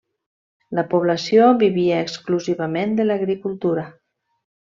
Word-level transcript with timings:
La 0.77 0.83
població 0.93 1.49
vivia 1.65 1.99
exclusivament 2.05 2.97
de 3.01 3.07
l'agricultura. 3.09 3.87